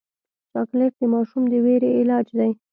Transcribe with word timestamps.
چاکلېټ 0.51 0.93
د 0.99 1.03
ماشوم 1.13 1.43
د 1.51 1.53
ویرې 1.65 1.89
علاج 1.99 2.27
دی. 2.37 2.51